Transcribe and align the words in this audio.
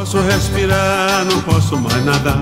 Posso 0.00 0.18
respirar, 0.22 1.26
não 1.26 1.42
posso 1.42 1.76
mais 1.76 2.02
nadar. 2.02 2.38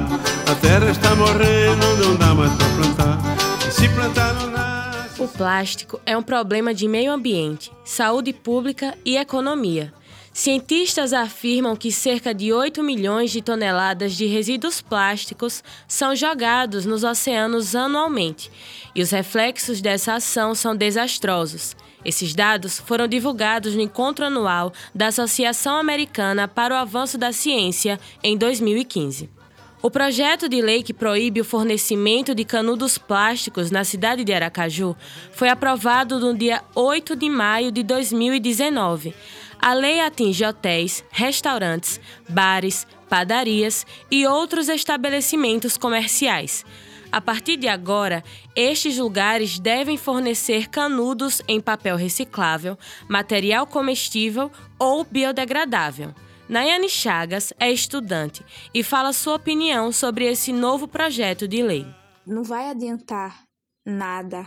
A 0.49 0.55
terra 0.55 0.93
está 0.93 1.13
morrendo, 1.17 1.97
não 1.97 2.15
dá 2.15 2.33
mais 2.33 2.53
para 2.53 2.67
plantar. 2.69 3.19
E 3.67 3.73
se 3.73 3.89
plantar 3.89 4.33
não 4.35 4.49
nasce. 4.53 5.21
O 5.21 5.27
plástico 5.27 6.01
é 6.07 6.17
um 6.17 6.23
problema 6.23 6.73
de 6.73 6.87
meio 6.87 7.11
ambiente, 7.11 7.73
saúde 7.85 8.33
pública 8.33 8.97
e 9.05 9.17
economia. 9.17 9.93
Cientistas 10.39 11.13
afirmam 11.13 11.75
que 11.75 11.91
cerca 11.91 12.33
de 12.33 12.53
8 12.53 12.81
milhões 12.81 13.33
de 13.33 13.43
toneladas 13.43 14.13
de 14.13 14.25
resíduos 14.27 14.81
plásticos 14.81 15.65
são 15.89 16.15
jogados 16.15 16.87
nos 16.87 17.03
oceanos 17.03 17.75
anualmente, 17.75 18.49
e 18.95 19.03
os 19.03 19.11
reflexos 19.11 19.81
dessa 19.81 20.15
ação 20.15 20.55
são 20.55 20.77
desastrosos. 20.77 21.75
Esses 22.05 22.37
dados 22.37 22.79
foram 22.79 23.09
divulgados 23.09 23.75
no 23.75 23.81
encontro 23.81 24.27
anual 24.27 24.73
da 24.95 25.09
Associação 25.09 25.77
Americana 25.77 26.47
para 26.47 26.73
o 26.73 26.79
Avanço 26.79 27.19
da 27.19 27.33
Ciência 27.33 27.99
em 28.23 28.39
2015. 28.39 29.29
O 29.81 29.91
projeto 29.91 30.49
de 30.49 30.61
lei 30.61 30.83
que 30.83 30.93
proíbe 30.93 31.41
o 31.41 31.45
fornecimento 31.45 32.35
de 32.35 32.45
canudos 32.45 32.99
plásticos 32.99 33.71
na 33.71 33.85
cidade 33.85 34.25
de 34.25 34.33
Aracaju 34.33 34.97
foi 35.33 35.49
aprovado 35.49 36.19
no 36.19 36.37
dia 36.37 36.63
8 36.75 37.15
de 37.15 37.29
maio 37.31 37.71
de 37.71 37.85
2019. 37.85 39.15
A 39.61 39.75
lei 39.75 40.01
atinge 40.01 40.45
hotéis, 40.45 41.05
restaurantes, 41.11 42.01
bares, 42.29 42.87
padarias 43.09 43.85
e 44.11 44.27
outros 44.27 44.69
estabelecimentos 44.69 45.77
comerciais. 45.77 46.65
A 47.11 47.21
partir 47.21 47.57
de 47.57 47.67
agora, 47.67 48.23
estes 48.55 48.99
lugares 48.99 49.59
devem 49.59 49.97
fornecer 49.97 50.69
canudos 50.69 51.43
em 51.49 51.61
papel 51.61 51.97
reciclável, 51.97 52.79
material 53.09 53.67
comestível 53.67 54.51
ou 54.79 55.05
biodegradável. 55.05 56.15
Nayane 56.49 56.89
Chagas 56.89 57.53
é 57.59 57.71
estudante 57.71 58.45
e 58.73 58.83
fala 58.83 59.13
sua 59.13 59.37
opinião 59.37 59.91
sobre 59.91 60.27
esse 60.27 60.53
novo 60.53 60.87
projeto 60.87 61.49
de 61.49 61.63
lei. 61.63 61.87
Não 62.27 62.43
vai 62.43 62.71
adiantar 62.71 63.43
nada 63.87 64.47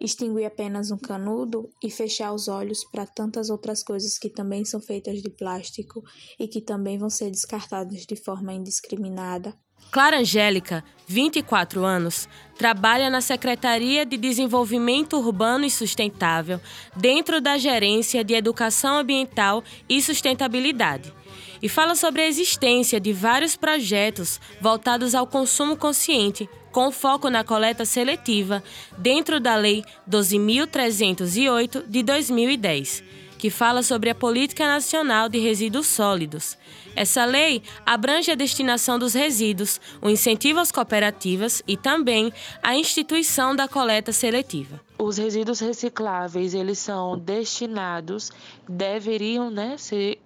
extinguir 0.00 0.44
apenas 0.44 0.90
um 0.90 0.98
canudo 0.98 1.68
e 1.82 1.90
fechar 1.90 2.32
os 2.32 2.48
olhos 2.48 2.84
para 2.84 3.06
tantas 3.06 3.50
outras 3.50 3.82
coisas 3.82 4.18
que 4.18 4.28
também 4.28 4.64
são 4.64 4.80
feitas 4.80 5.20
de 5.20 5.30
plástico 5.30 6.02
e 6.38 6.46
que 6.46 6.60
também 6.60 6.98
vão 6.98 7.10
ser 7.10 7.30
descartadas 7.30 8.06
de 8.06 8.16
forma 8.16 8.52
indiscriminada. 8.52 9.54
Clara 9.90 10.18
Angélica, 10.18 10.84
24 11.06 11.82
anos, 11.82 12.28
trabalha 12.58 13.08
na 13.08 13.22
Secretaria 13.22 14.04
de 14.04 14.18
Desenvolvimento 14.18 15.16
Urbano 15.16 15.64
e 15.64 15.70
Sustentável, 15.70 16.60
dentro 16.94 17.40
da 17.40 17.56
Gerência 17.56 18.22
de 18.22 18.34
Educação 18.34 18.98
Ambiental 18.98 19.64
e 19.88 20.02
Sustentabilidade, 20.02 21.14
e 21.62 21.70
fala 21.70 21.94
sobre 21.94 22.20
a 22.20 22.26
existência 22.26 23.00
de 23.00 23.14
vários 23.14 23.56
projetos 23.56 24.38
voltados 24.60 25.14
ao 25.14 25.26
consumo 25.26 25.74
consciente 25.74 26.48
com 26.78 26.92
foco 26.92 27.28
na 27.28 27.42
coleta 27.42 27.84
seletiva, 27.84 28.62
dentro 28.96 29.40
da 29.40 29.56
Lei 29.56 29.82
12.308 30.08 31.82
de 31.88 32.04
2010, 32.04 33.02
que 33.36 33.50
fala 33.50 33.82
sobre 33.82 34.10
a 34.10 34.14
Política 34.14 34.64
Nacional 34.64 35.28
de 35.28 35.40
Resíduos 35.40 35.88
Sólidos. 35.88 36.56
Essa 36.94 37.24
lei 37.24 37.64
abrange 37.84 38.30
a 38.30 38.36
destinação 38.36 38.96
dos 38.96 39.12
resíduos, 39.12 39.80
o 40.00 40.08
incentivo 40.08 40.60
às 40.60 40.70
cooperativas 40.70 41.64
e 41.66 41.76
também 41.76 42.32
a 42.62 42.76
instituição 42.76 43.56
da 43.56 43.66
coleta 43.66 44.12
seletiva. 44.12 44.80
Os 45.00 45.18
resíduos 45.18 45.58
recicláveis, 45.58 46.54
eles 46.54 46.78
são 46.78 47.18
destinados, 47.18 48.30
deveriam 48.68 49.50
né, 49.50 49.76
ser 49.76 50.20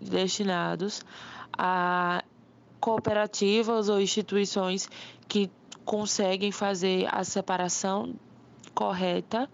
destinados 0.00 1.02
a 1.52 2.24
cooperativas 2.80 3.90
ou 3.90 4.00
instituições 4.00 4.88
que 5.28 5.50
conseguem 5.88 6.52
fazer 6.52 7.08
a 7.10 7.24
separação 7.24 8.14
correta 8.74 9.48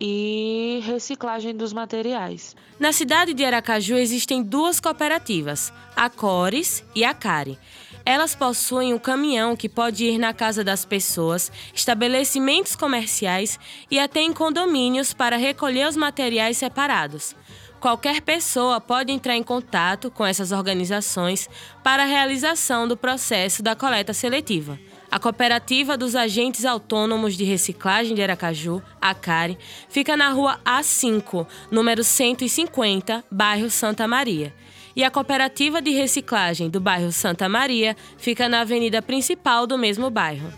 e 0.00 0.80
reciclagem 0.82 1.54
dos 1.54 1.72
materiais. 1.72 2.56
Na 2.80 2.90
cidade 2.90 3.32
de 3.32 3.44
Aracaju 3.44 3.94
existem 3.94 4.42
duas 4.42 4.80
cooperativas, 4.80 5.72
a 5.94 6.10
Cores 6.10 6.84
e 6.96 7.04
a 7.04 7.14
Cari. 7.14 7.56
Elas 8.04 8.34
possuem 8.34 8.92
um 8.92 8.98
caminhão 8.98 9.54
que 9.54 9.68
pode 9.68 10.04
ir 10.04 10.18
na 10.18 10.34
casa 10.34 10.64
das 10.64 10.84
pessoas, 10.84 11.52
estabelecimentos 11.72 12.74
comerciais 12.74 13.56
e 13.88 14.00
até 14.00 14.20
em 14.20 14.32
condomínios 14.32 15.14
para 15.14 15.36
recolher 15.36 15.86
os 15.86 15.96
materiais 15.96 16.56
separados. 16.56 17.36
Qualquer 17.78 18.20
pessoa 18.22 18.80
pode 18.80 19.12
entrar 19.12 19.36
em 19.36 19.44
contato 19.44 20.10
com 20.10 20.26
essas 20.26 20.50
organizações 20.50 21.48
para 21.84 22.02
a 22.02 22.06
realização 22.06 22.88
do 22.88 22.96
processo 22.96 23.62
da 23.62 23.76
coleta 23.76 24.12
seletiva. 24.12 24.76
A 25.12 25.18
Cooperativa 25.18 25.94
dos 25.94 26.16
Agentes 26.16 26.64
Autônomos 26.64 27.36
de 27.36 27.44
Reciclagem 27.44 28.14
de 28.14 28.22
Aracaju, 28.22 28.82
a 28.98 29.14
CARE, 29.14 29.58
fica 29.86 30.16
na 30.16 30.30
rua 30.30 30.58
A5, 30.64 31.46
número 31.70 32.02
150, 32.02 33.22
bairro 33.30 33.68
Santa 33.68 34.08
Maria. 34.08 34.54
E 34.96 35.04
a 35.04 35.10
Cooperativa 35.10 35.82
de 35.82 35.90
Reciclagem 35.90 36.70
do 36.70 36.80
bairro 36.80 37.12
Santa 37.12 37.46
Maria 37.46 37.94
fica 38.16 38.48
na 38.48 38.62
avenida 38.62 39.02
principal 39.02 39.66
do 39.66 39.76
mesmo 39.76 40.08
bairro. 40.08 40.50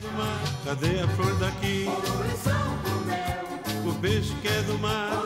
Cadê 0.65 1.01
a 1.01 1.09
flor 1.09 1.37
daqui? 1.41 1.87
O 3.85 4.41
que 4.41 4.49
é 4.49 4.63
do 4.63 4.79
mar. 4.79 5.25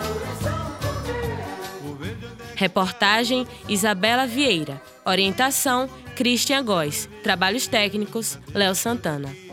Reportagem 2.58 3.46
Isabela 3.68 4.26
Vieira. 4.26 4.82
Orientação 5.04 5.88
Christian 6.16 6.64
Góes. 6.64 7.08
Trabalhos 7.22 7.68
técnicos 7.68 8.36
Léo 8.52 8.74
Santana. 8.74 9.47